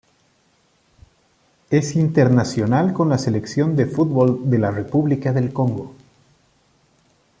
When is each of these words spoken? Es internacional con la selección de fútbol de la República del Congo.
Es 1.69 1.95
internacional 1.95 2.91
con 2.91 3.07
la 3.09 3.19
selección 3.19 3.75
de 3.75 3.85
fútbol 3.85 4.49
de 4.49 4.57
la 4.57 4.71
República 4.71 5.31
del 5.31 5.53
Congo. 5.53 5.93